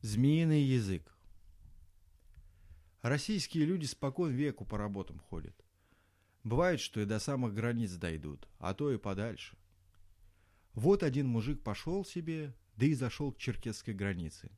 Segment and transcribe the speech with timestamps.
[0.00, 1.12] Змеиный язык.
[3.02, 5.56] Российские люди спокон веку по работам ходят.
[6.44, 9.56] Бывает, что и до самых границ дойдут, а то и подальше.
[10.72, 14.52] Вот один мужик пошел себе, да и зашел к черкесской границе.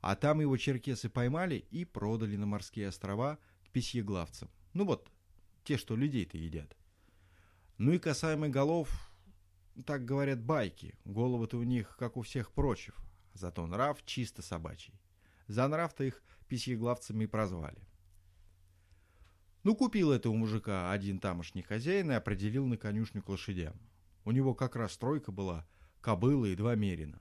[0.00, 4.48] А там его черкесы поймали и продали на морские острова к письеглавцам.
[4.72, 5.12] Ну вот,
[5.62, 6.74] те, что людей-то едят.
[7.76, 9.12] Ну и касаемо голов,
[9.84, 10.94] так говорят байки.
[11.04, 13.03] Головы-то у них, как у всех прочих,
[13.34, 14.94] зато нрав чисто собачий.
[15.48, 17.82] За нрав-то их письеглавцами и прозвали.
[19.62, 23.74] Ну, купил этого мужика один тамошний хозяин и определил на конюшню к лошадям.
[24.24, 25.66] У него как раз тройка была,
[26.00, 27.20] кобыла и два мерина.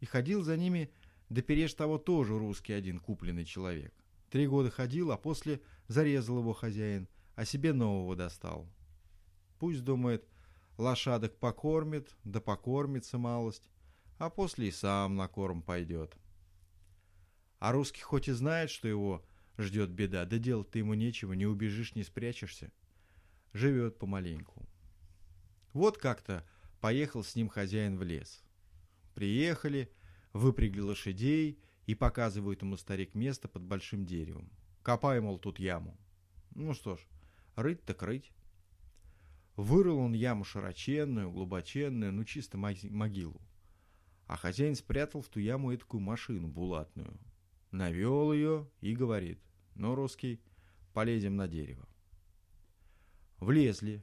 [0.00, 0.90] И ходил за ними,
[1.28, 3.92] да переж того тоже русский один купленный человек.
[4.30, 8.68] Три года ходил, а после зарезал его хозяин, а себе нового достал.
[9.58, 10.28] Пусть, думает,
[10.78, 13.68] лошадок покормит, да покормится малость,
[14.18, 16.16] а после и сам на корм пойдет.
[17.58, 19.24] А русский хоть и знает, что его
[19.58, 22.72] ждет беда, да делать-то ему нечего, не убежишь, не спрячешься.
[23.52, 24.66] Живет помаленьку.
[25.72, 26.46] Вот как-то
[26.80, 28.42] поехал с ним хозяин в лес.
[29.14, 29.90] Приехали,
[30.32, 34.50] выпрягли лошадей и показывают ему старик место под большим деревом.
[34.82, 35.98] Копай, мол, тут яму.
[36.54, 37.00] Ну что ж,
[37.56, 38.32] рыть так рыть.
[39.56, 43.40] Вырыл он яму широченную, глубоченную, ну чисто могилу.
[44.26, 47.16] А хозяин спрятал в ту яму такую машину булатную.
[47.70, 49.38] Навел ее и говорит,
[49.74, 50.40] ну, русский,
[50.92, 51.86] полезем на дерево.
[53.38, 54.02] Влезли.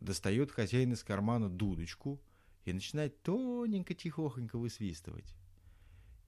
[0.00, 2.20] Достает хозяин из кармана дудочку
[2.64, 5.34] и начинает тоненько-тихохонько высвистывать.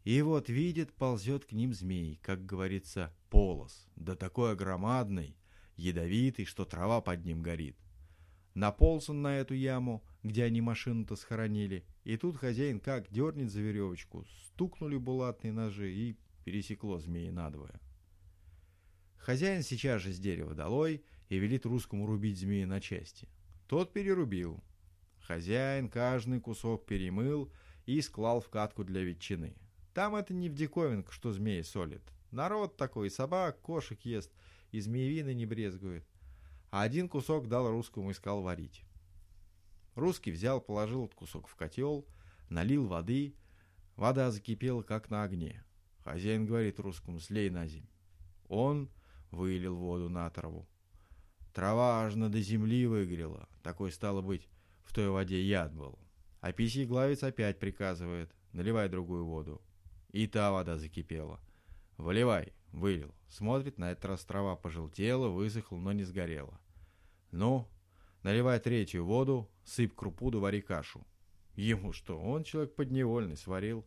[0.05, 5.37] И вот видит, ползет к ним змей, как говорится, полос, да такой огромадный,
[5.77, 7.77] ядовитый, что трава под ним горит.
[8.55, 13.61] Наполз он на эту яму, где они машину-то схоронили, и тут хозяин как дернет за
[13.61, 17.81] веревочку, стукнули булатные ножи и пересекло змеи надвое.
[19.17, 23.29] Хозяин сейчас же с дерева долой и велит русскому рубить змеи на части.
[23.69, 24.63] Тот перерубил.
[25.21, 27.51] Хозяин каждый кусок перемыл
[27.87, 29.55] и склал в катку для ветчины.
[29.95, 32.03] Там это не в диковинку, что змеи солит.
[32.33, 34.33] Народ такой, собак, кошек ест,
[34.73, 36.05] и змеевины не брезгует.
[36.73, 38.83] А один кусок дал русскому и сказал варить.
[39.95, 42.07] Русский взял, положил этот кусок в котел,
[42.49, 43.37] налил воды.
[43.95, 45.63] Вода закипела, как на огне.
[46.03, 47.87] Хозяин говорит русскому, слей на земь.
[48.49, 48.91] Он
[49.31, 50.67] вылил воду на траву.
[51.53, 53.51] Трава аж до земли выгорела.
[53.63, 54.49] Такой, стало быть,
[54.83, 55.99] в той воде яд был.
[56.41, 59.61] А писий главец опять приказывает, наливай другую воду.
[60.11, 61.39] И та вода закипела.
[61.99, 63.15] Выливай, вылил.
[63.29, 66.59] Смотрит, на этот раз трава пожелтела, высохла, но не сгорела.
[67.33, 67.67] Ну,
[68.23, 71.05] наливай третью воду, сыпь крупу да кашу.
[71.57, 73.85] Ему что, он человек подневольный, сварил.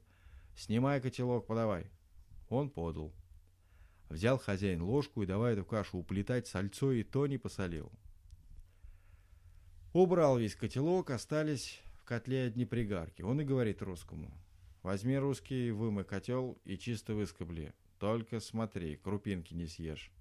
[0.56, 1.86] Снимай котелок, подавай.
[2.50, 3.14] Он подал.
[4.10, 7.92] Взял хозяин ложку и давай эту кашу уплетать сальцо, и то не посолил.
[9.94, 13.22] Убрал весь котелок, остались в котле одни пригарки.
[13.22, 14.32] Он и говорит русскому.
[14.84, 17.74] Возьми русский, вымой котел и чисто выскобли.
[18.00, 20.12] Только смотри, крупинки не съешь.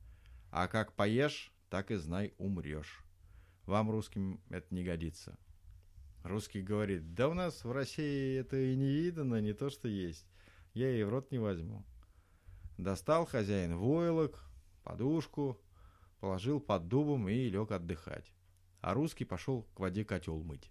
[0.50, 3.03] А как поешь, так и знай, умрешь.
[3.66, 5.38] Вам, русским, это не годится.
[6.22, 10.26] Русский говорит, да у нас в России это и не видано, не то что есть.
[10.72, 11.84] Я и в рот не возьму.
[12.78, 14.42] Достал хозяин войлок,
[14.82, 15.60] подушку,
[16.20, 18.32] положил под дубом и лег отдыхать.
[18.80, 20.70] А русский пошел к воде котел мыть.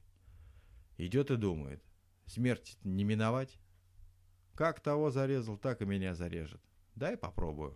[0.98, 1.84] Идет и думает,
[2.25, 3.58] смерть не миновать.
[4.56, 6.62] Как того зарезал, так и меня зарежет.
[6.96, 7.74] Дай попробую.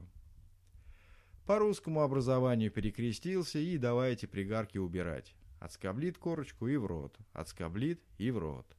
[1.47, 5.33] По русскому образованию перекрестился и давайте пригарки убирать.
[5.61, 8.75] Отскоблит корочку и в рот, отскоблит и в рот.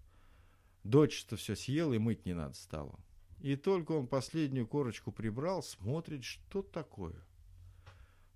[0.84, 3.00] Дочь-то все съел и мыть не надо стало.
[3.40, 7.16] И только он последнюю корочку прибрал, смотрит, что такое.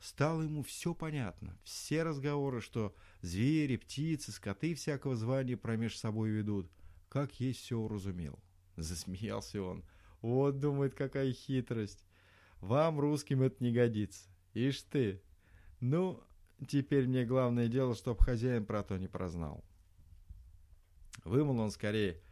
[0.01, 1.59] Стало ему все понятно.
[1.63, 6.71] Все разговоры, что звери, птицы, скоты всякого звания промеж собой ведут,
[7.11, 8.39] как есть все уразумел.
[8.77, 9.85] Засмеялся он.
[10.23, 12.03] Вот, думает, какая хитрость.
[12.63, 14.31] Вам, русским, это не годится.
[14.55, 15.21] Ишь ты.
[15.81, 16.23] Ну,
[16.67, 19.63] теперь мне главное дело, чтоб хозяин про то не прознал.
[21.25, 22.23] Вымыл он скорее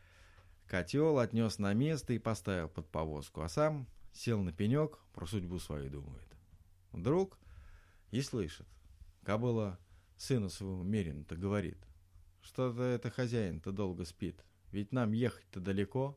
[0.71, 5.59] Котел отнес на место и поставил под повозку, а сам сел на пенек, про судьбу
[5.59, 6.29] свою думает.
[6.93, 7.37] Вдруг
[8.13, 8.69] и слышит.
[9.25, 9.81] Кобыла
[10.17, 11.79] сыну своему Мерину-то говорит.
[12.41, 14.45] Что-то это хозяин-то долго спит.
[14.71, 16.17] Ведь нам ехать-то далеко.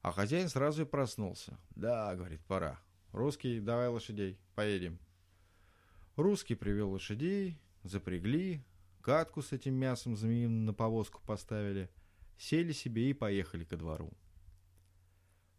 [0.00, 1.58] А хозяин сразу и проснулся.
[1.70, 2.78] Да, говорит, пора.
[3.12, 4.98] Русский, давай лошадей, поедем.
[6.16, 8.64] Русский привел лошадей, запрягли,
[9.02, 11.88] катку с этим мясом змеиным на повозку поставили–
[12.40, 14.12] сели себе и поехали ко двору.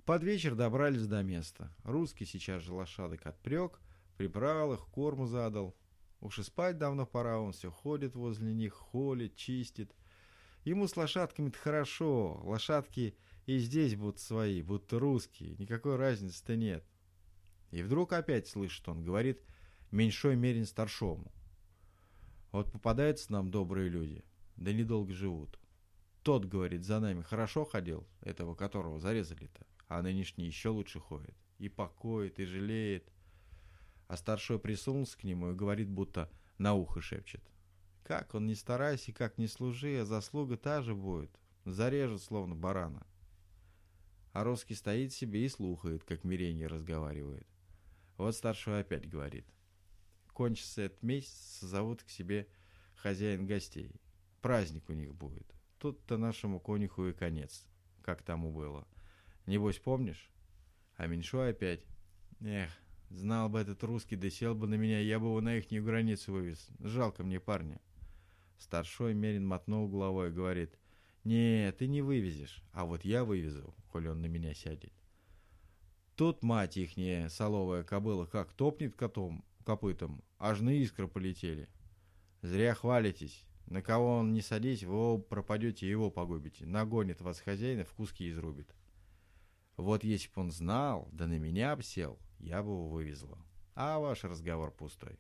[0.04, 1.72] Под вечер добрались до места.
[1.84, 3.80] Русский сейчас же лошадок отпрек,
[4.18, 5.76] прибрал их, корму задал.
[6.20, 9.96] Уж и спать давно пора, он все ходит возле них, холит, чистит.
[10.64, 13.16] Ему с лошадками-то хорошо, лошадки
[13.46, 16.84] и здесь будут свои, будто русские, никакой разницы-то нет.
[17.72, 19.42] И вдруг опять слышит он, говорит
[19.92, 21.32] меньшой мерин старшому.
[22.52, 24.24] Вот попадаются нам добрые люди,
[24.58, 25.58] да недолго живут.
[26.22, 31.36] Тот, говорит, за нами хорошо ходил, этого которого зарезали-то, а нынешний еще лучше ходит.
[31.58, 33.12] И покоит, и жалеет.
[34.08, 37.42] А старшой присунулся к нему и говорит, будто на ухо шепчет.
[38.04, 41.32] Как он не старайся, как не служи, а заслуга та же будет.
[41.66, 43.08] Зарежет, словно барана.
[44.34, 47.48] А русский стоит себе и слухает, как Миренья разговаривает.
[48.22, 49.48] Вот старший опять говорит.
[50.32, 52.48] Кончится этот месяц, зовут к себе
[52.94, 54.00] хозяин гостей.
[54.42, 55.52] Праздник у них будет.
[55.80, 57.68] Тут-то нашему конюху и конец,
[58.04, 58.88] как тому было.
[59.48, 60.30] Небось, помнишь?
[60.98, 61.84] А меньшой опять.
[62.42, 62.70] Эх,
[63.10, 66.70] знал бы этот русский, да бы на меня, я бы его на ихнюю границу вывез.
[66.78, 67.82] Жалко мне парня.
[68.60, 70.78] Старшой Мерин мотнул головой и говорит.
[71.24, 74.94] Не, ты не вывезешь, а вот я вывезу, коли он на меня сядет.
[76.22, 81.68] Тут мать ихняя соловая кобыла как топнет котом, копытом, аж на искры полетели.
[82.44, 83.44] Зря хвалитесь.
[83.66, 86.68] На кого он не садись, вы пропадете его погубите.
[86.68, 88.72] Нагонит вас хозяина, в куски изрубит.
[89.78, 93.40] Вот если бы он знал, да на меня б сел, я бы его вывезла.
[93.74, 95.18] А ваш разговор пустой.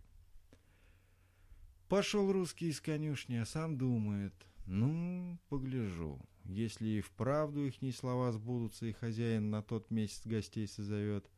[1.89, 4.36] Пошел русский из конюшни, а сам думает,
[4.68, 6.21] ну, погляжу.
[6.45, 11.29] Если и вправду ихние слова сбудутся, и хозяин на тот месяц гостей созовет,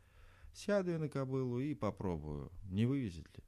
[0.53, 3.43] сяду я на кобылу и попробую, не вывезет ли.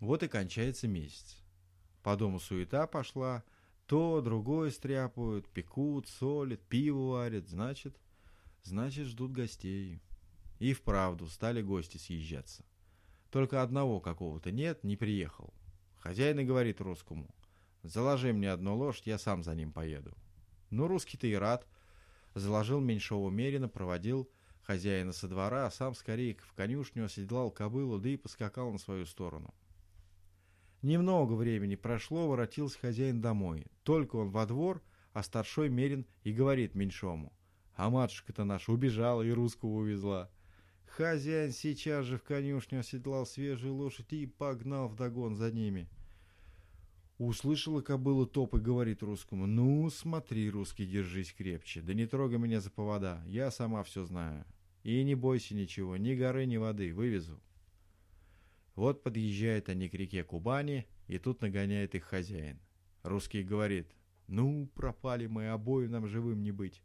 [0.00, 1.42] Вот и кончается месяц.
[2.02, 3.44] По дому суета пошла,
[3.86, 7.96] то, другое стряпают, пекут, солят, пиво варят, значит,
[8.62, 10.00] значит, ждут гостей.
[10.58, 12.64] И вправду стали гости съезжаться.
[13.30, 15.52] Только одного какого-то нет, не приехал.
[15.98, 17.34] Хозяин и говорит русскому,
[17.92, 20.14] заложи мне одну лошадь, я сам за ним поеду.
[20.70, 21.66] Ну, русский-то и рад.
[22.34, 24.28] Заложил меньшого мерина, проводил
[24.62, 29.06] хозяина со двора, а сам скорее в конюшню оседлал кобылу, да и поскакал на свою
[29.06, 29.54] сторону.
[30.82, 33.66] Немного времени прошло, воротился хозяин домой.
[33.82, 37.32] Только он во двор, а старшой мерин и говорит меньшому.
[37.74, 40.30] А матушка-то наша убежала и русского увезла.
[40.86, 45.88] Хозяин сейчас же в конюшню оседлал свежую лошадь и погнал вдогон за ними.
[47.18, 52.60] Услышала кобыла топ и говорит русскому, «Ну, смотри, русский, держись крепче, да не трогай меня
[52.60, 54.44] за повода, я сама все знаю.
[54.82, 57.40] И не бойся ничего, ни горы, ни воды, вывезу».
[58.74, 62.60] Вот подъезжают они к реке Кубани, и тут нагоняет их хозяин.
[63.02, 63.90] Русский говорит,
[64.26, 66.82] «Ну, пропали мы, обоим нам живым не быть».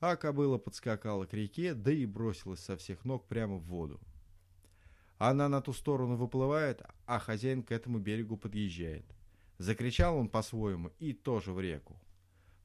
[0.00, 3.98] А кобыла подскакала к реке, да и бросилась со всех ног прямо в воду.
[5.16, 9.15] Она на ту сторону выплывает, а хозяин к этому берегу подъезжает.
[9.58, 12.00] Закричал он по-своему и тоже в реку.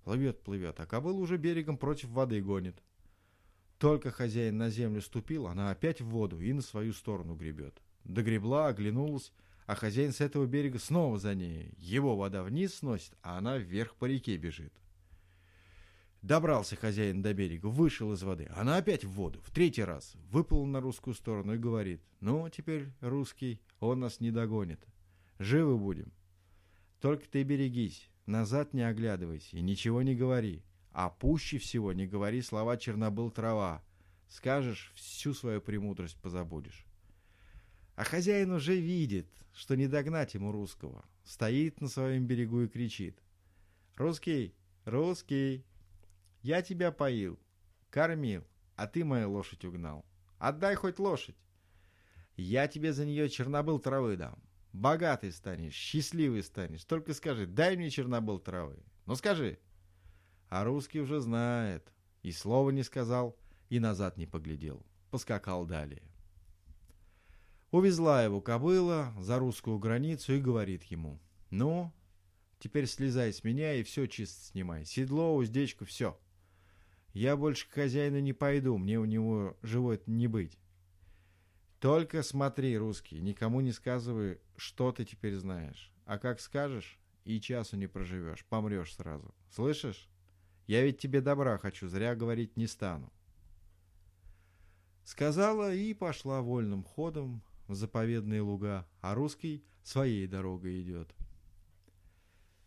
[0.03, 2.81] Плывет, плывет, а кобыла уже берегом против воды гонит.
[3.77, 7.81] Только хозяин на землю ступил, она опять в воду и на свою сторону гребет.
[8.03, 9.31] Догребла, оглянулась,
[9.65, 11.73] а хозяин с этого берега снова за ней.
[11.77, 14.73] Его вода вниз сносит, а она вверх по реке бежит.
[16.21, 18.51] Добрался хозяин до берега, вышел из воды.
[18.55, 20.13] Она опять в воду, в третий раз.
[20.29, 24.85] Выплыл на русскую сторону и говорит, ну, теперь русский, он нас не догонит.
[25.39, 26.11] Живы будем.
[27.01, 30.63] Только ты берегись, назад не оглядывайся и ничего не говори.
[30.91, 33.83] А пуще всего не говори слова «чернобыл трава».
[34.29, 36.85] Скажешь, всю свою премудрость позабудешь.
[37.95, 41.03] А хозяин уже видит, что не догнать ему русского.
[41.23, 43.19] Стоит на своем берегу и кричит.
[43.95, 44.53] «Русский!
[44.85, 45.65] Русский!
[46.41, 47.37] Я тебя поил,
[47.89, 48.43] кормил,
[48.75, 50.05] а ты мою лошадь угнал.
[50.37, 51.35] Отдай хоть лошадь.
[52.37, 54.39] Я тебе за нее чернобыл травы дам.
[54.73, 56.85] Богатый станешь, счастливый станешь.
[56.85, 58.77] Только скажи, дай мне чернобыл травы.
[59.05, 59.59] Ну скажи.
[60.49, 61.91] А русский уже знает.
[62.23, 63.37] И слова не сказал,
[63.69, 64.85] и назад не поглядел.
[65.09, 66.03] Поскакал далее.
[67.71, 71.19] Увезла его кобыла за русскую границу и говорит ему.
[71.49, 71.91] Ну,
[72.59, 74.85] теперь слезай с меня и все чисто снимай.
[74.85, 76.17] Седло, уздечку, все.
[77.13, 80.57] Я больше к хозяину не пойду, мне у него живой не быть.
[81.81, 85.91] Только смотри, русский, никому не сказывай, что ты теперь знаешь.
[86.05, 89.33] А как скажешь, и часу не проживешь, помрешь сразу.
[89.49, 90.07] Слышишь?
[90.67, 93.11] Я ведь тебе добра хочу, зря говорить не стану.
[95.03, 101.15] Сказала и пошла вольным ходом в заповедные луга, а русский своей дорогой идет.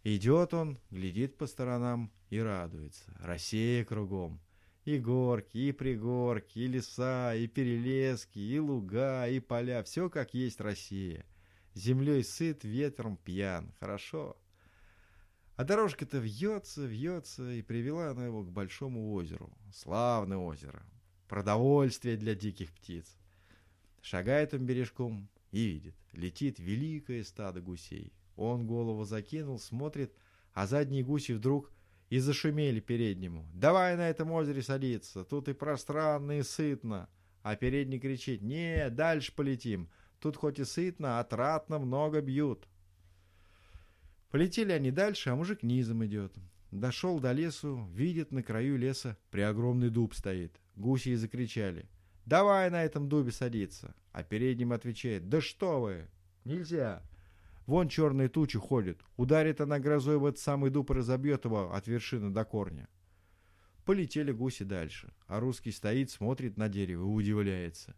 [0.02, 3.16] Идет он, глядит по сторонам и радуется.
[3.21, 4.40] Россия кругом.
[4.84, 9.82] И горки, и пригорки, и леса, и перелески, и луга, и поля.
[9.82, 11.24] Все как есть Россия.
[11.74, 13.72] Землей сыт, ветром пьян.
[13.80, 14.36] Хорошо.
[15.56, 19.56] А дорожка-то вьется, вьется, и привела она его к большому озеру.
[19.72, 20.82] Славное озеро.
[21.28, 23.16] Продовольствие для диких птиц.
[24.02, 25.94] Шагает он бережком и видит.
[26.12, 28.12] Летит великое стадо гусей.
[28.36, 30.12] Он голову закинул, смотрит,
[30.52, 31.70] а задние гуси вдруг
[32.11, 33.49] и зашумели переднему.
[33.54, 37.08] «Давай на этом озере садиться, тут и пространно, и сытно».
[37.42, 42.66] А передний кричит «Не, дальше полетим, тут хоть и сытно, а тратно много бьют».
[44.30, 46.34] Полетели они дальше, а мужик низом идет.
[46.70, 50.61] Дошел до лесу, видит на краю леса преогромный дуб стоит.
[50.75, 51.88] Гуси и закричали
[52.26, 53.94] «Давай на этом дубе садиться».
[54.12, 56.08] А передним отвечает «Да что вы,
[56.44, 57.02] нельзя».
[57.66, 59.00] Вон черные тучи ходят.
[59.16, 62.88] Ударит она грозой в этот самый дуб и разобьет его от вершины до корня.
[63.85, 67.97] Полетели гуси дальше, а русский стоит, смотрит на дерево и удивляется.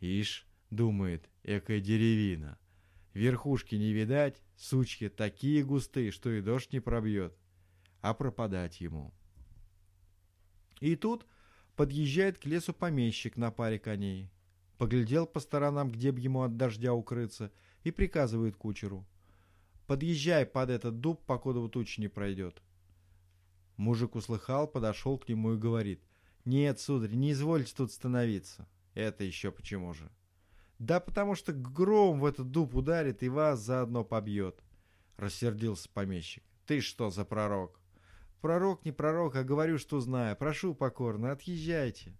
[0.00, 2.58] Ишь, думает, экая деревина.
[3.12, 7.36] Верхушки не видать, сучки такие густые, что и дождь не пробьет.
[8.00, 9.12] А пропадать ему.
[10.80, 11.26] И тут
[11.76, 14.30] подъезжает к лесу помещик на паре коней.
[14.78, 17.50] Поглядел по сторонам, где б ему от дождя укрыться—
[17.84, 19.06] и приказывает кучеру.
[19.86, 22.62] «Подъезжай под этот дуб, покуда туча не пройдет».
[23.76, 26.02] Мужик услыхал, подошел к нему и говорит.
[26.44, 28.68] «Нет, сударь, не извольте тут становиться».
[28.94, 30.10] «Это еще почему же?»
[30.78, 34.62] «Да потому что гром в этот дуб ударит и вас заодно побьет»,—
[35.16, 36.42] рассердился помещик.
[36.66, 37.80] «Ты что за пророк?»
[38.40, 40.36] «Пророк не пророк, а говорю, что знаю.
[40.36, 42.14] Прошу покорно, отъезжайте».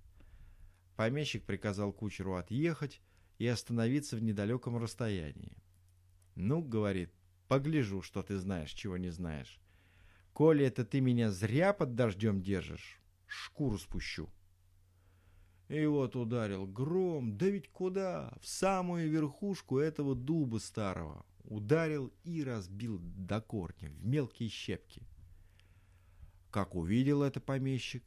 [0.96, 3.00] Помещик приказал кучеру отъехать,
[3.40, 5.56] и остановиться в недалеком расстоянии.
[6.34, 7.10] «Ну,— говорит,—
[7.48, 9.58] погляжу, что ты знаешь, чего не знаешь.
[10.34, 14.28] Коли это ты меня зря под дождем держишь, шкуру спущу».
[15.68, 18.36] И вот ударил гром, да ведь куда?
[18.42, 21.24] В самую верхушку этого дуба старого.
[21.44, 25.02] Ударил и разбил до корня, в мелкие щепки.
[26.50, 28.04] Как увидел это помещик,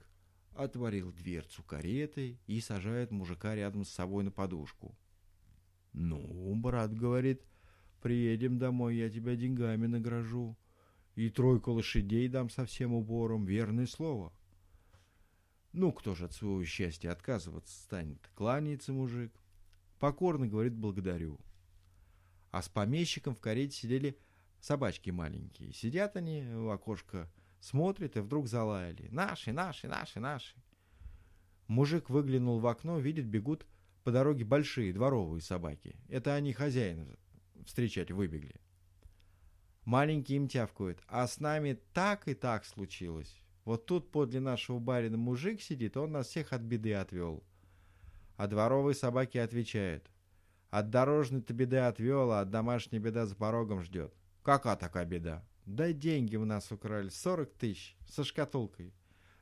[0.52, 4.96] отворил дверцу кареты и сажает мужика рядом с собой на подушку.
[5.94, 7.42] «Ну, брат,— говорит,—
[8.02, 10.58] приедем домой, я тебя деньгами награжу.
[11.16, 14.34] И тройку лошадей дам со всем убором, верное слово».
[15.72, 18.20] Ну, кто же от своего счастья отказываться станет?
[18.36, 19.34] Кланяется мужик.
[20.00, 21.40] Покорно говорит «благодарю».
[22.52, 24.18] А с помещиком в карете сидели
[24.60, 25.74] собачки маленькие.
[25.74, 29.08] Сидят они в окошко, смотрят и вдруг залаяли.
[29.12, 30.56] «Наши, наши, наши, наши!»
[31.68, 33.66] Мужик выглянул в окно, видит, бегут
[34.04, 35.96] по дороге большие дворовые собаки.
[36.10, 37.08] Это они хозяина
[37.66, 38.56] встречать выбегли.
[39.86, 43.42] Маленький им тявкают, а с нами так и так случилось.
[43.66, 47.44] Вот тут подле нашего барина мужик сидит, он нас всех от беды отвел.
[48.36, 50.10] А дворовые собаки отвечают.
[50.70, 54.14] От дорожной-то беды отвел, а от домашней беда за порогом ждет.
[54.42, 55.46] Какая такая беда?
[55.66, 58.94] Да деньги у нас украли, сорок тысяч, со шкатулкой.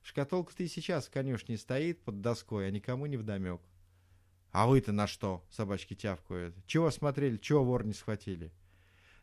[0.03, 3.61] Шкатулка-то и сейчас в конюшне стоит под доской, а никому не вдомек.
[4.51, 6.55] «А вы-то на что?»— собачки тявкают.
[6.65, 8.51] «Чего смотрели, чего вор не схватили?»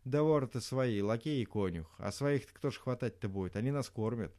[0.04, 1.94] «Да воры-то свои, лакей и конюх.
[1.98, 3.56] А своих-то кто ж хватать-то будет?
[3.56, 4.34] Они нас кормят».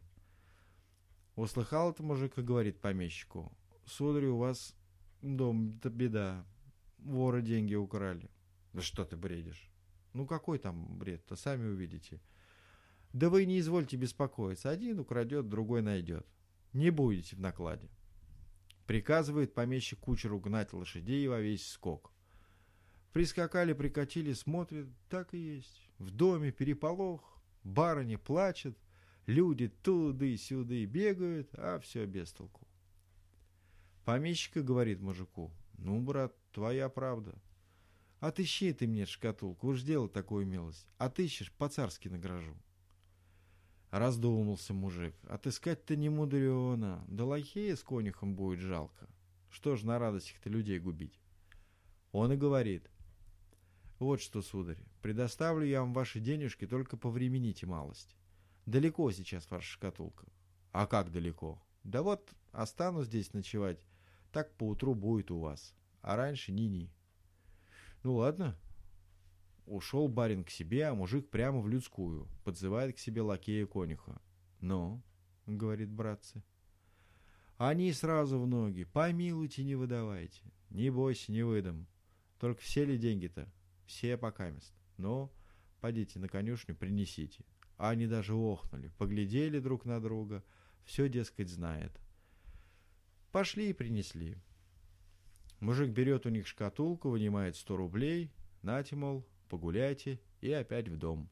[1.35, 3.51] Услыхал это мужик и говорит помещику.
[3.85, 4.75] «Сударь, у вас
[5.21, 6.43] дом-то беда.
[6.97, 8.29] Воры деньги украли».
[8.73, 9.69] «Да что ты бредишь?»
[10.13, 12.19] «Ну какой там бред-то, сами увидите».
[13.13, 14.69] «Да вы не извольте беспокоиться.
[14.69, 16.25] Один украдет, другой найдет.
[16.73, 17.89] Не будете в накладе».
[18.89, 22.11] Приказывает помещик кучеру гнать лошадей во весь скок.
[23.13, 25.87] Прискакали, прикатили, смотрят, так и есть.
[25.99, 28.75] В доме переполох, барыня плачет,
[29.27, 32.67] люди туды-сюды бегают, а все без толку.
[34.05, 37.39] Помещика говорит мужику, ну, брат, твоя правда.
[38.19, 40.87] Отыщи ты мне шкатулку, уж дело такую милость.
[40.97, 42.57] Отыщешь, по-царски награжу.
[43.91, 45.15] Раздумался мужик.
[45.27, 47.03] Отыскать-то не мудрено.
[47.07, 49.07] Да лохея с конюхом будет жалко.
[49.49, 51.19] Что ж на радостях-то людей губить?
[52.11, 52.89] Он и говорит.
[53.97, 58.15] Вот что, сударь, предоставлю я вам ваши денежки, только повремените малость.
[58.65, 60.27] Далеко сейчас ваша шкатулка.
[60.71, 61.61] А как далеко?
[61.83, 63.79] Да вот остану здесь ночевать.
[64.31, 65.73] Так поутру будет у вас.
[66.01, 66.93] А раньше ни-ни.
[68.03, 68.55] Ну ладно,
[69.69, 74.19] Ушел барин к себе, а мужик прямо в людскую, подзывает к себе лакея конюха.
[74.61, 75.03] «Ну?»—
[75.45, 76.43] говорит братцы.
[77.57, 78.85] Они сразу в ноги.
[78.85, 80.41] «Помилуйте, не выдавайте.
[80.71, 81.85] Не бойся, не выдам.
[82.39, 83.47] Только все ли деньги-то?
[83.85, 84.73] Все покамест.
[84.97, 85.31] Ну,
[85.81, 87.45] пойдите на конюшню, принесите».
[87.77, 90.43] Они даже охнули, поглядели друг на друга.
[90.83, 91.91] Все, дескать, знает.
[93.31, 94.35] Пошли и принесли.
[95.59, 98.31] Мужик берет у них шкатулку, вынимает сто рублей.
[98.63, 101.29] Нате, мол, погуляйте и опять в дом.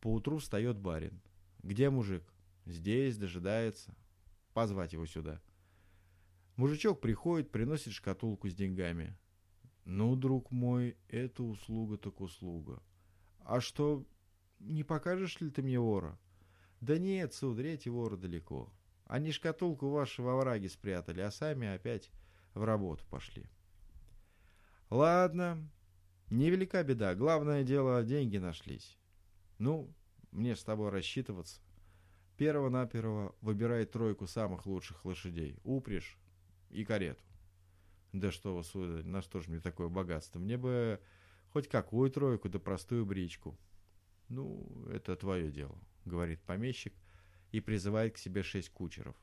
[0.00, 1.22] Поутру встает барин.
[1.62, 2.24] Где мужик?
[2.66, 3.96] Здесь, дожидается.
[4.52, 5.40] Позвать его сюда.
[6.56, 9.16] Мужичок приходит, приносит шкатулку с деньгами.
[9.84, 12.82] Ну, друг мой, это услуга так услуга.
[13.40, 14.06] А что,
[14.58, 16.18] не покажешь ли ты мне вора?
[16.80, 18.72] Да нет, сударь, эти воры далеко.
[19.06, 22.10] Они шкатулку вашу во враге спрятали, а сами опять
[22.54, 23.46] в работу пошли.
[24.90, 25.68] Ладно,
[26.30, 27.14] невелика беда.
[27.14, 28.98] Главное дело, деньги нашлись.
[29.58, 29.94] Ну,
[30.30, 31.60] мне с тобой рассчитываться.
[32.36, 35.56] Перво-наперво выбирай тройку самых лучших лошадей.
[35.62, 36.18] Упряжь
[36.70, 37.22] и карету.
[38.12, 40.38] Да что вы, сударь, на что же мне такое богатство?
[40.38, 41.00] Мне бы
[41.52, 43.58] хоть какую тройку, да простую бричку.
[44.28, 46.94] Ну, это твое дело, говорит помещик
[47.52, 49.16] и призывает к себе шесть кучеров.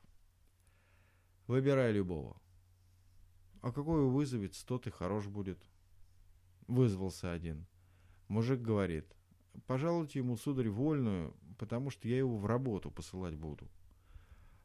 [1.46, 2.40] Выбирай любого.
[3.60, 5.62] А какой вызовет, тот и хорош будет.
[6.72, 7.66] Вызвался один.
[8.28, 9.04] Мужик говорит,
[9.66, 13.68] пожалуйте ему, сударь, вольную, потому что я его в работу посылать буду.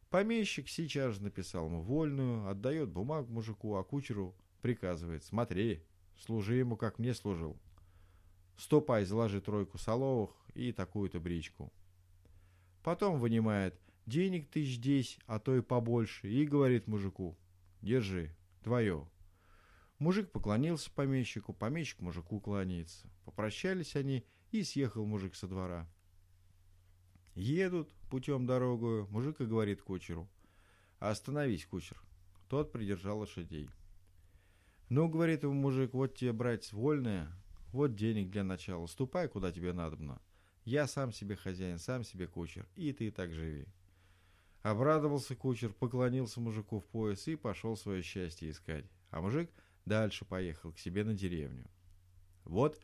[0.10, 5.84] Помещик сейчас же написал ему вольную, отдает бумагу мужику, а кучеру приказывает, смотри,
[6.18, 7.60] служи ему, как мне служил.
[8.56, 11.74] Ступай, заложи тройку соловых и такую-то бричку.
[12.84, 17.38] Потом вынимает денег тысяч десять, а то и побольше, и говорит мужику,
[17.82, 18.34] держи,
[18.64, 19.06] твое.
[20.00, 23.08] Мужик поклонился помещику, помещик мужику кланяется.
[23.26, 25.88] Попрощались они, и съехал мужик со двора.
[27.36, 30.28] Едут путем дорогу, мужик и говорит кучеру.
[31.00, 32.02] Остановись, кучер.
[32.48, 33.70] Тот придержал лошадей.
[34.90, 37.30] Ну, говорит ему мужик, вот тебе, братец, вольная,
[37.74, 40.22] вот денег для начала, ступай, куда тебе надобно.
[40.64, 43.68] Я сам себе хозяин, сам себе кучер, и ты так живи.
[44.62, 48.86] Обрадовался кучер, поклонился мужику в пояс и пошел свое счастье искать.
[49.12, 49.52] А мужик
[49.88, 51.70] дальше поехал к себе на деревню.
[52.44, 52.80] Вот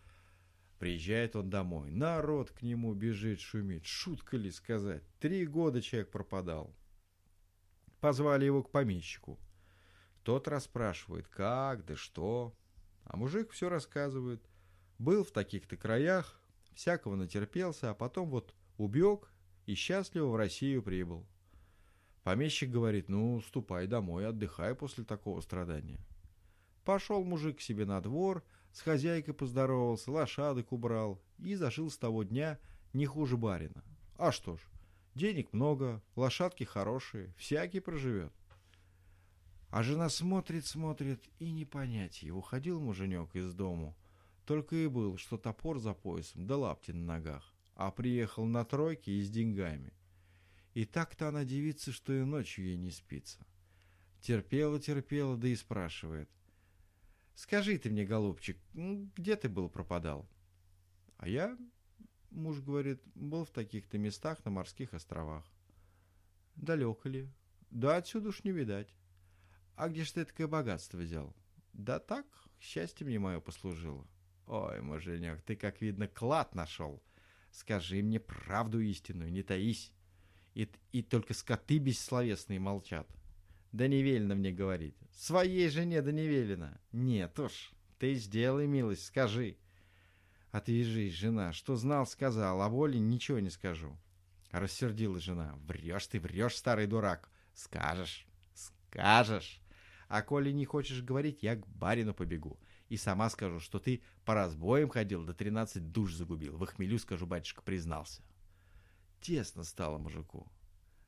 [0.79, 1.91] приезжает он домой.
[1.91, 3.85] Народ к нему бежит, шумит.
[3.85, 5.03] Шутка ли сказать?
[5.19, 6.75] Три года человек пропадал.
[7.99, 9.39] Позвали его к помещику.
[10.23, 12.53] Тот расспрашивает, как, да что.
[13.05, 14.41] А мужик все рассказывает.
[14.99, 16.39] Был в таких-то краях,
[16.73, 19.31] всякого натерпелся, а потом вот убег
[19.65, 21.25] и счастливо в Россию прибыл.
[22.23, 25.99] Помещик говорит, ну, ступай домой, отдыхай после такого страдания.
[26.83, 32.23] Пошел мужик к себе на двор, с хозяйкой поздоровался, лошадок убрал и зажил с того
[32.23, 32.59] дня
[32.93, 33.83] не хуже барина.
[34.17, 34.61] А что ж,
[35.15, 38.33] денег много, лошадки хорошие, всякий проживет.
[39.69, 42.23] А жена смотрит, смотрит и не понять.
[42.23, 43.95] Уходил муженек из дому,
[44.45, 49.11] только и был, что топор за поясом да лапти на ногах, а приехал на тройке
[49.13, 49.93] и с деньгами–
[50.73, 53.45] и так-то она девица, что и ночью ей не спится.
[54.21, 56.29] Терпела, терпела, да и спрашивает.
[57.35, 60.29] «Скажи ты мне, голубчик, где ты был пропадал?»
[61.17, 61.57] «А я,
[62.29, 65.45] муж говорит, был в таких-то местах на морских островах».
[66.55, 67.29] «Далеко ли?»
[67.69, 68.93] «Да отсюда уж не видать».
[69.75, 71.35] «А где ж ты такое богатство взял?»
[71.73, 72.27] «Да так,
[72.59, 74.07] счастье мне мое послужило».
[74.45, 77.01] «Ой, муженек, ты, как видно, клад нашел.
[77.49, 79.91] Скажи мне правду истинную, не таись»
[80.55, 83.07] и, и только скоты бессловесные молчат.
[83.73, 84.95] Да не велено мне говорить.
[85.13, 86.69] Своей жене да не велено.
[86.93, 89.57] Нет уж, ты сделай милость, скажи.
[90.51, 93.97] Отвяжись, жена, что знал, сказал, а воли ничего не скажу.
[94.51, 95.55] Рассердилась жена.
[95.65, 97.29] Врешь ты, врешь, старый дурак.
[97.53, 99.59] Скажешь, скажешь.
[100.07, 102.59] А коли не хочешь говорить, я к барину побегу.
[102.87, 106.55] И сама скажу, что ты по разбоям ходил, да тринадцать душ загубил.
[106.55, 108.21] В хмелю, скажу, батюшка, признался
[109.23, 110.51] тесно стало мужику.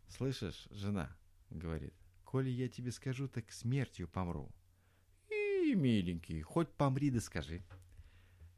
[0.07, 1.15] «Слышишь, жена?»—
[1.49, 1.93] говорит.
[2.35, 4.51] «Коли я тебе скажу, так смертью помру».
[5.29, 7.63] «И, миленький, хоть помри да скажи».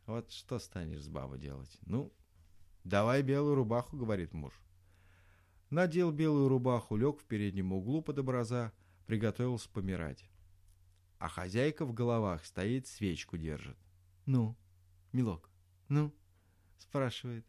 [0.07, 2.11] «Вот что станешь с бабой делать?» «Ну,
[2.83, 4.59] давай белую рубаху»,— говорит муж.
[5.69, 8.73] Надел белую рубаху, лег в переднем углу под образа,
[9.05, 10.27] приготовился помирать.
[11.19, 13.77] А хозяйка в головах стоит, свечку держит.
[14.25, 14.57] «Ну,
[15.13, 15.51] милок,
[15.87, 16.11] ну?»—
[16.79, 17.45] спрашивает.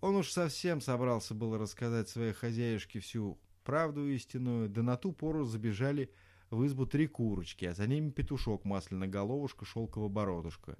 [0.00, 5.44] Он уж совсем собрался было рассказать своей хозяюшке всю правду истинную, да на ту пору
[5.44, 6.10] забежали
[6.50, 10.76] в избу три курочки, а за ними петушок масляно-головушка, шелково-бородушка.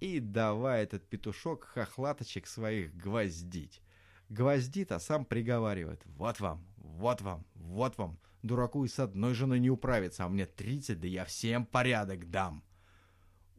[0.00, 3.80] И давай этот петушок хохлаточек своих гвоздить.
[4.28, 6.02] Гвоздит, а сам приговаривает.
[6.06, 8.18] Вот вам, вот вам, вот вам.
[8.42, 12.64] Дураку и с одной женой не управиться, а мне тридцать, да я всем порядок дам.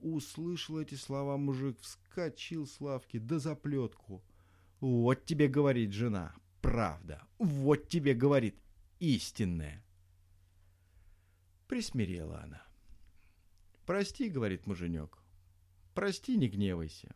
[0.02, 4.22] Услышал эти слова мужик, вскочил с лавки, да заплетку.
[4.82, 7.22] Вот тебе говорит жена, правда.
[7.38, 8.56] Вот тебе говорит
[9.00, 9.84] истинная.
[11.68, 12.64] Присмирела она.
[13.86, 15.20] «Прости»,— говорит муженек,—
[15.94, 17.14] «прости, не гневайся».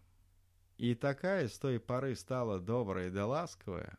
[0.78, 3.98] И такая с той поры стала добрая да ласковая.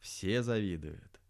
[0.00, 1.20] Все завидуют.